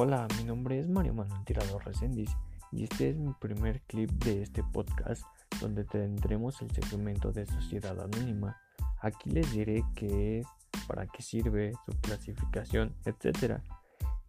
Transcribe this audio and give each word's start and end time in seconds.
Hola, 0.00 0.28
mi 0.36 0.44
nombre 0.44 0.78
es 0.78 0.88
Mario 0.88 1.12
Manuel 1.12 1.44
Tirado 1.44 1.80
Resendiz 1.80 2.30
y 2.70 2.84
este 2.84 3.10
es 3.10 3.16
mi 3.16 3.32
primer 3.32 3.80
clip 3.80 4.08
de 4.22 4.42
este 4.42 4.62
podcast 4.62 5.24
donde 5.60 5.82
tendremos 5.82 6.62
el 6.62 6.70
segmento 6.70 7.32
de 7.32 7.46
Sociedad 7.46 8.00
Anónima. 8.00 8.60
Aquí 9.00 9.28
les 9.30 9.50
diré 9.50 9.82
qué 9.96 10.38
es, 10.38 10.46
para 10.86 11.08
qué 11.08 11.20
sirve, 11.20 11.72
su 11.84 12.00
clasificación, 12.00 12.94
etc. 13.06 13.60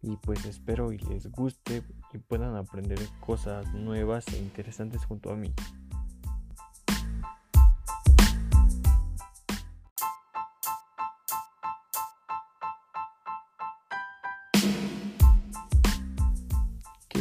Y 0.02 0.18
pues 0.18 0.43
espero 0.46 0.92
y 0.92 0.97
les 0.97 1.29
guste 1.29 1.83
y 2.14 2.18
puedan 2.18 2.56
aprender 2.56 2.97
cosas 3.20 3.71
nuevas 3.71 4.28
e 4.33 4.39
interesantes 4.39 5.06
junto 5.06 5.32
a 5.32 5.36
mí. 5.36 5.54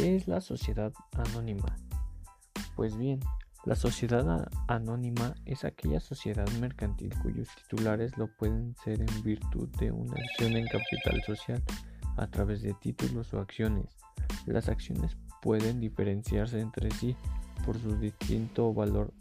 ¿Qué 0.09 0.15
es 0.15 0.27
la 0.27 0.41
sociedad 0.41 0.91
anónima? 1.13 1.77
Pues 2.75 2.97
bien, 2.97 3.19
la 3.63 3.75
sociedad 3.75 4.49
anónima 4.67 5.35
es 5.45 5.65
aquella 5.65 5.99
sociedad 5.99 6.49
mercantil 6.59 7.13
cuyos 7.21 7.47
titulares 7.55 8.17
lo 8.17 8.25
pueden 8.25 8.75
ser 8.83 9.01
en 9.01 9.23
virtud 9.23 9.69
de 9.77 9.91
una 9.91 10.15
acción 10.15 10.57
en 10.57 10.65
capital 10.65 11.21
social 11.27 11.61
a 12.17 12.25
través 12.25 12.63
de 12.63 12.73
títulos 12.73 13.35
o 13.35 13.39
acciones. 13.39 13.97
Las 14.47 14.67
acciones 14.67 15.15
pueden 15.43 15.79
diferenciarse 15.79 16.59
entre 16.59 16.89
sí 16.89 17.15
por 17.63 17.77
su 17.77 17.95
distinto 17.99 18.73
valor 18.73 19.13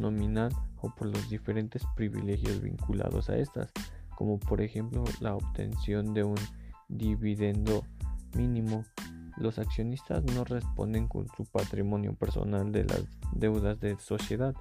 nominal 0.00 0.52
o 0.78 0.92
por 0.92 1.06
los 1.06 1.30
diferentes 1.30 1.84
privilegios 1.94 2.60
vinculados 2.60 3.30
a 3.30 3.36
estas, 3.36 3.70
como 4.16 4.40
por 4.40 4.60
ejemplo 4.60 5.04
la 5.20 5.36
obtención 5.36 6.14
de 6.14 6.24
un 6.24 6.38
dividendo 6.88 7.84
mínimo 8.34 8.84
los 9.36 9.58
accionistas 9.58 10.22
no 10.24 10.44
responden 10.44 11.08
con 11.08 11.28
su 11.36 11.44
patrimonio 11.44 12.14
personal 12.14 12.72
de 12.72 12.84
las 12.84 13.04
deudas 13.32 13.80
de 13.80 13.98
sociedad, 13.98 14.54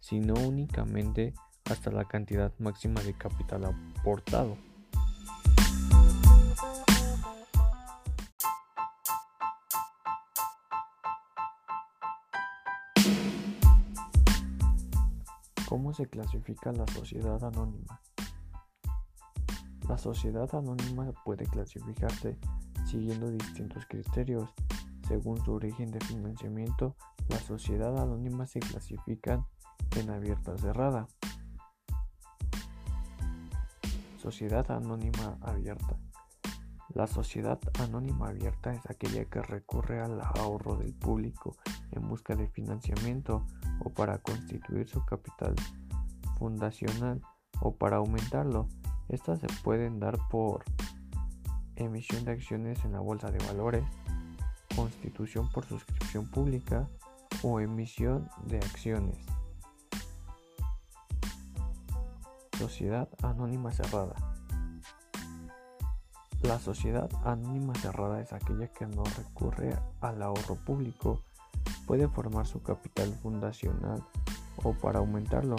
sino 0.00 0.34
únicamente 0.34 1.34
hasta 1.70 1.90
la 1.90 2.04
cantidad 2.04 2.52
máxima 2.58 3.00
de 3.02 3.14
capital 3.14 3.64
aportado. 3.64 4.56
¿Cómo 15.68 15.92
se 15.92 16.08
clasifica 16.08 16.72
la 16.72 16.86
sociedad 16.86 17.44
anónima? 17.44 18.00
La 19.86 19.98
sociedad 19.98 20.48
anónima 20.54 21.12
puede 21.24 21.44
clasificarse 21.46 22.38
siguiendo 22.88 23.30
distintos 23.30 23.84
criterios. 23.86 24.50
Según 25.06 25.42
su 25.44 25.52
origen 25.52 25.90
de 25.90 26.00
financiamiento, 26.00 26.96
la 27.28 27.38
sociedad 27.38 27.96
anónima 27.98 28.46
se 28.46 28.60
clasifican 28.60 29.46
en 29.96 30.10
abierta 30.10 30.56
cerrada. 30.58 31.06
Sociedad 34.20 34.70
anónima 34.70 35.38
abierta. 35.42 35.96
La 36.94 37.06
sociedad 37.06 37.58
anónima 37.80 38.28
abierta 38.28 38.72
es 38.72 38.80
aquella 38.88 39.24
que 39.26 39.42
recurre 39.42 40.00
al 40.00 40.20
ahorro 40.20 40.76
del 40.76 40.94
público 40.94 41.56
en 41.92 42.08
busca 42.08 42.34
de 42.34 42.48
financiamiento 42.48 43.46
o 43.80 43.90
para 43.90 44.18
constituir 44.18 44.88
su 44.88 45.04
capital 45.04 45.54
fundacional 46.38 47.20
o 47.60 47.76
para 47.76 47.96
aumentarlo. 47.96 48.68
Estas 49.08 49.40
se 49.40 49.46
pueden 49.62 50.00
dar 50.00 50.18
por 50.30 50.64
emisión 51.78 52.24
de 52.24 52.32
acciones 52.32 52.84
en 52.84 52.92
la 52.92 53.00
bolsa 53.00 53.30
de 53.30 53.44
valores, 53.46 53.84
constitución 54.74 55.48
por 55.50 55.64
suscripción 55.66 56.26
pública 56.26 56.88
o 57.42 57.60
emisión 57.60 58.28
de 58.46 58.58
acciones. 58.58 59.16
Sociedad 62.58 63.08
anónima 63.22 63.70
cerrada. 63.70 64.14
La 66.42 66.58
sociedad 66.58 67.10
anónima 67.24 67.74
cerrada 67.74 68.20
es 68.20 68.32
aquella 68.32 68.68
que 68.68 68.86
no 68.86 69.04
recurre 69.04 69.76
al 70.00 70.22
ahorro 70.22 70.56
público, 70.56 71.22
puede 71.86 72.08
formar 72.08 72.46
su 72.46 72.62
capital 72.62 73.12
fundacional 73.22 74.04
o 74.62 74.72
para 74.72 74.98
aumentarlo. 74.98 75.56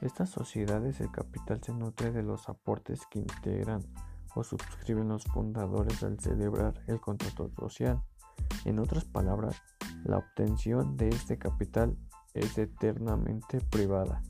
Estas 0.00 0.30
sociedades 0.30 1.00
el 1.00 1.10
capital 1.10 1.60
se 1.62 1.72
nutre 1.72 2.12
de 2.12 2.22
los 2.22 2.48
aportes 2.48 3.00
que 3.10 3.20
integran 3.20 3.82
o 4.38 4.44
suscriben 4.44 5.08
los 5.08 5.24
fundadores 5.24 6.00
al 6.04 6.20
celebrar 6.20 6.74
el 6.86 7.00
contrato 7.00 7.50
social. 7.58 8.00
En 8.64 8.78
otras 8.78 9.04
palabras, 9.04 9.60
la 10.04 10.18
obtención 10.18 10.96
de 10.96 11.08
este 11.08 11.38
capital 11.38 11.96
es 12.34 12.56
eternamente 12.56 13.60
privada. 13.60 14.22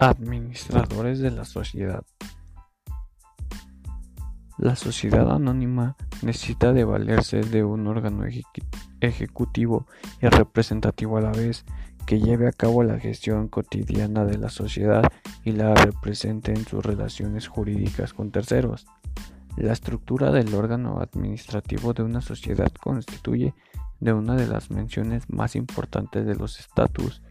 Administradores 0.00 1.20
de 1.20 1.30
la 1.30 1.44
sociedad. 1.44 2.04
La 4.58 4.74
sociedad 4.74 5.30
anónima 5.30 5.96
necesita 6.22 6.72
de 6.72 6.84
valerse 6.84 7.40
de 7.40 7.64
un 7.64 7.86
órgano 7.86 8.24
ejecutivo 9.00 9.86
y 10.20 10.26
representativo 10.26 11.18
a 11.18 11.20
la 11.20 11.32
vez 11.32 11.64
que 12.06 12.20
lleve 12.20 12.48
a 12.48 12.52
cabo 12.52 12.82
la 12.82 12.98
gestión 12.98 13.48
cotidiana 13.48 14.24
de 14.24 14.38
la 14.38 14.48
sociedad 14.48 15.10
y 15.44 15.52
la 15.52 15.74
represente 15.74 16.52
en 16.52 16.64
sus 16.64 16.84
relaciones 16.84 17.48
jurídicas 17.48 18.12
con 18.12 18.30
terceros. 18.30 18.86
La 19.56 19.72
estructura 19.72 20.30
del 20.30 20.54
órgano 20.54 21.00
administrativo 21.00 21.92
de 21.92 22.02
una 22.02 22.20
sociedad 22.20 22.72
constituye 22.72 23.54
de 24.00 24.12
una 24.12 24.34
de 24.34 24.46
las 24.46 24.70
menciones 24.70 25.28
más 25.30 25.54
importantes 25.54 26.26
de 26.26 26.34
los 26.34 26.58
estatus. 26.58 27.22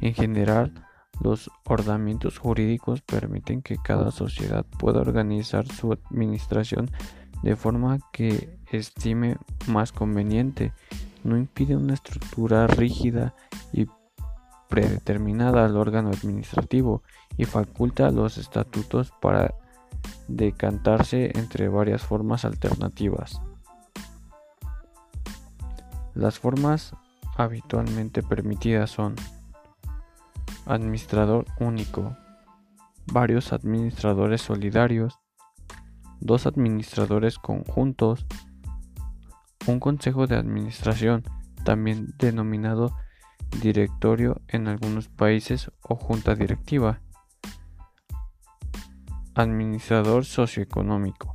En 0.00 0.14
general, 0.14 0.84
los 1.20 1.50
ordenamientos 1.64 2.38
jurídicos 2.38 3.02
permiten 3.02 3.62
que 3.62 3.76
cada 3.76 4.10
sociedad 4.10 4.66
pueda 4.78 5.00
organizar 5.00 5.66
su 5.66 5.92
administración 5.92 6.90
de 7.42 7.56
forma 7.56 7.98
que 8.12 8.58
estime 8.70 9.36
más 9.66 9.92
conveniente. 9.92 10.72
No 11.24 11.36
impide 11.36 11.76
una 11.76 11.94
estructura 11.94 12.66
rígida 12.66 13.34
y 13.72 13.86
predeterminada 14.68 15.64
al 15.64 15.76
órgano 15.76 16.10
administrativo 16.10 17.02
y 17.36 17.44
faculta 17.44 18.10
los 18.10 18.38
estatutos 18.38 19.12
para 19.20 19.54
decantarse 20.28 21.32
entre 21.34 21.68
varias 21.68 22.02
formas 22.02 22.44
alternativas. 22.44 23.42
Las 26.14 26.38
formas 26.38 26.94
habitualmente 27.36 28.22
permitidas 28.22 28.90
son 28.90 29.14
administrador 30.66 31.46
único, 31.58 32.16
varios 33.06 33.52
administradores 33.52 34.42
solidarios, 34.42 35.19
dos 36.20 36.46
administradores 36.46 37.38
conjuntos, 37.38 38.26
un 39.66 39.80
consejo 39.80 40.26
de 40.26 40.36
administración, 40.36 41.24
también 41.64 42.14
denominado 42.18 42.96
directorio 43.62 44.40
en 44.48 44.68
algunos 44.68 45.08
países 45.08 45.70
o 45.82 45.96
junta 45.96 46.34
directiva, 46.34 47.00
administrador 49.34 50.24
socioeconómico. 50.24 51.32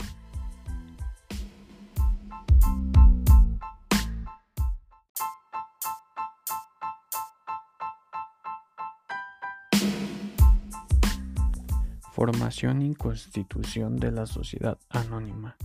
Formación 12.15 12.81
y 12.81 12.95
constitución 12.95 13.97
de 13.97 14.09
la 14.09 14.25
sociedad 14.25 14.77
anónima. 14.89 15.57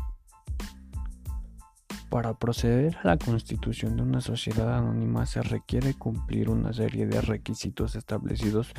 Para 2.08 2.35
proceder 2.35 2.97
a 3.05 3.06
la 3.06 3.19
constitución 3.19 3.94
de 3.94 4.02
una 4.02 4.20
sociedad 4.20 4.76
anónima 4.76 5.26
se 5.26 5.43
requiere 5.43 5.94
cumplir 5.94 6.50
una 6.50 6.73
serie 6.73 7.06
de 7.06 7.20
requisitos 7.20 7.94
establecidos 7.94 8.73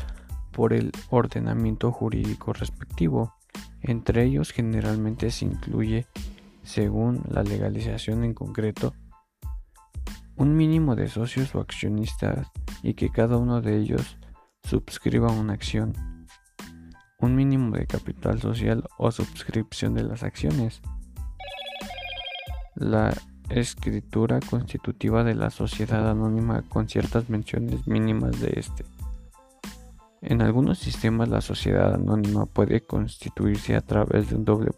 por 0.51 0.73
el 0.73 0.91
ordenamiento 1.11 1.93
jurídico 1.93 2.51
respectivo. 2.51 3.35
Entre 3.79 4.25
ellos 4.25 4.51
generalmente 4.51 5.31
se 5.31 5.45
incluye, 5.45 6.07
según 6.63 7.23
la 7.29 7.41
legalización 7.41 8.25
en 8.25 8.33
concreto, 8.33 8.95
un 10.35 10.57
mínimo 10.57 10.97
de 10.97 11.07
socios 11.07 11.55
o 11.55 11.61
accionistas 11.61 12.49
y 12.83 12.95
que 12.95 13.11
cada 13.11 13.37
uno 13.37 13.61
de 13.61 13.77
ellos 13.77 14.17
subscriba 14.61 15.31
una 15.31 15.53
acción 15.53 16.20
un 17.21 17.35
mínimo 17.35 17.75
de 17.77 17.85
capital 17.85 18.41
social 18.41 18.83
o 18.97 19.11
suscripción 19.11 19.93
de 19.93 20.03
las 20.03 20.23
acciones. 20.23 20.81
La 22.75 23.13
escritura 23.49 24.39
constitutiva 24.39 25.23
de 25.23 25.35
la 25.35 25.49
sociedad 25.49 26.09
anónima 26.09 26.63
con 26.63 26.89
ciertas 26.89 27.29
menciones 27.29 27.87
mínimas 27.87 28.39
de 28.39 28.53
este. 28.57 28.85
En 30.21 30.41
algunos 30.41 30.79
sistemas 30.79 31.29
la 31.29 31.41
sociedad 31.41 31.95
anónima 31.95 32.45
puede 32.45 32.81
constituirse 32.81 33.75
a 33.75 33.81
través 33.81 34.29
de 34.29 34.35
un 34.35 34.45
doble 34.45 34.71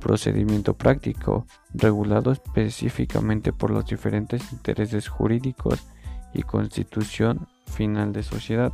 procedimiento 0.00 0.74
práctico, 0.74 1.46
regulado 1.72 2.32
específicamente 2.32 3.52
por 3.52 3.70
los 3.70 3.86
diferentes 3.86 4.52
intereses 4.52 5.08
jurídicos 5.08 5.84
y 6.32 6.42
constitución 6.42 7.46
final 7.66 8.12
de 8.12 8.22
sociedad, 8.22 8.72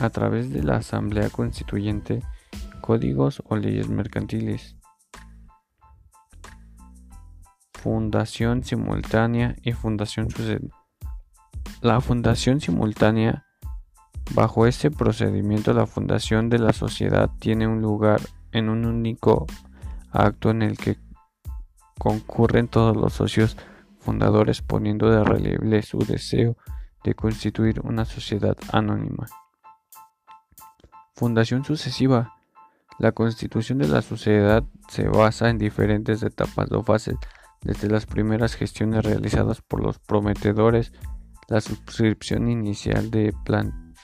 a 0.00 0.10
través 0.10 0.50
de 0.50 0.62
la 0.62 0.76
Asamblea 0.76 1.30
Constituyente, 1.30 2.22
códigos 2.80 3.42
o 3.46 3.56
leyes 3.56 3.88
mercantiles. 3.88 4.76
Fundación 7.72 8.64
simultánea 8.64 9.56
y 9.62 9.72
fundación 9.72 10.30
sucesiva. 10.30 10.74
La 11.80 12.00
fundación 12.00 12.60
simultánea, 12.60 13.46
bajo 14.34 14.66
este 14.66 14.90
procedimiento, 14.90 15.74
la 15.74 15.86
fundación 15.86 16.48
de 16.48 16.58
la 16.58 16.72
sociedad 16.72 17.30
tiene 17.38 17.66
un 17.66 17.82
lugar 17.82 18.20
en 18.52 18.68
un 18.68 18.86
único 18.86 19.46
acto 20.10 20.50
en 20.50 20.62
el 20.62 20.78
que 20.78 20.98
concurren 21.98 22.68
todos 22.68 22.96
los 22.96 23.12
socios 23.12 23.56
fundadores 23.98 24.62
poniendo 24.62 25.10
de 25.10 25.24
relieve 25.24 25.82
su 25.82 25.98
deseo 25.98 26.56
de 27.02 27.14
constituir 27.14 27.80
una 27.80 28.04
sociedad 28.04 28.56
anónima. 28.72 29.26
Fundación 31.14 31.64
sucesiva. 31.64 32.34
La 32.98 33.12
constitución 33.12 33.78
de 33.78 33.88
la 33.88 34.02
sociedad 34.02 34.64
se 34.88 35.08
basa 35.08 35.48
en 35.48 35.58
diferentes 35.58 36.22
etapas 36.22 36.70
o 36.72 36.82
fases 36.82 37.16
desde 37.62 37.88
las 37.88 38.06
primeras 38.06 38.54
gestiones 38.54 39.04
realizadas 39.04 39.62
por 39.62 39.80
los 39.80 39.98
prometedores, 39.98 40.92
la 41.48 41.60
suscripción 41.60 42.48
inicial 42.48 43.10
de, 43.10 43.32
plan, 43.44 43.94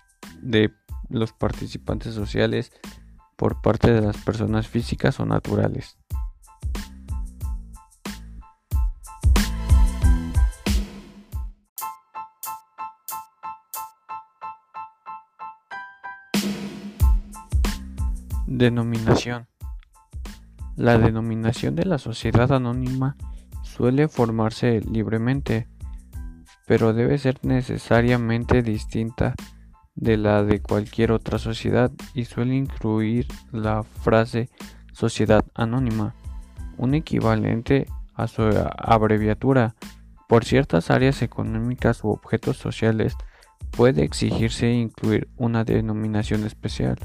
de 0.40 0.72
los 1.08 1.32
participantes 1.32 2.14
sociales 2.14 2.72
por 3.36 3.60
parte 3.60 3.92
de 3.92 4.00
las 4.00 4.16
personas 4.18 4.68
físicas 4.68 5.18
o 5.20 5.26
naturales. 5.26 5.99
Denominación. 18.60 19.46
La 20.76 20.98
denominación 20.98 21.74
de 21.76 21.86
la 21.86 21.96
sociedad 21.96 22.52
anónima 22.52 23.16
suele 23.62 24.06
formarse 24.06 24.82
libremente, 24.82 25.66
pero 26.66 26.92
debe 26.92 27.16
ser 27.16 27.38
necesariamente 27.42 28.62
distinta 28.62 29.34
de 29.94 30.18
la 30.18 30.44
de 30.44 30.60
cualquier 30.60 31.10
otra 31.10 31.38
sociedad 31.38 31.90
y 32.12 32.26
suele 32.26 32.54
incluir 32.54 33.28
la 33.50 33.82
frase 33.82 34.50
sociedad 34.92 35.42
anónima, 35.54 36.14
un 36.76 36.92
equivalente 36.92 37.86
a 38.12 38.26
su 38.26 38.42
abreviatura. 38.76 39.74
Por 40.28 40.44
ciertas 40.44 40.90
áreas 40.90 41.22
económicas 41.22 42.04
u 42.04 42.10
objetos 42.10 42.58
sociales 42.58 43.16
puede 43.70 44.04
exigirse 44.04 44.70
incluir 44.70 45.30
una 45.38 45.64
denominación 45.64 46.44
especial, 46.44 46.98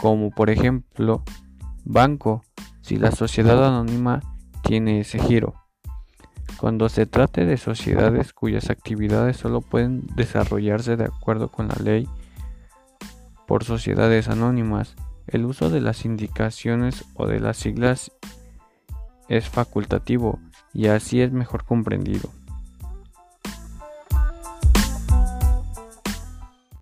como 0.00 0.30
por 0.30 0.50
ejemplo 0.50 1.22
banco, 1.84 2.42
si 2.80 2.96
la 2.96 3.12
sociedad 3.12 3.64
anónima 3.64 4.20
tiene 4.62 5.00
ese 5.00 5.18
giro. 5.18 5.54
Cuando 6.58 6.88
se 6.88 7.06
trate 7.06 7.44
de 7.44 7.56
sociedades 7.56 8.32
cuyas 8.32 8.70
actividades 8.70 9.36
solo 9.36 9.60
pueden 9.60 10.06
desarrollarse 10.14 10.96
de 10.96 11.04
acuerdo 11.04 11.48
con 11.48 11.68
la 11.68 11.76
ley 11.82 12.08
por 13.46 13.64
sociedades 13.64 14.28
anónimas, 14.28 14.94
el 15.26 15.44
uso 15.44 15.70
de 15.70 15.80
las 15.80 16.04
indicaciones 16.04 17.04
o 17.14 17.26
de 17.26 17.40
las 17.40 17.56
siglas 17.56 18.12
es 19.28 19.48
facultativo 19.48 20.40
y 20.72 20.86
así 20.86 21.20
es 21.20 21.32
mejor 21.32 21.64
comprendido. 21.64 22.30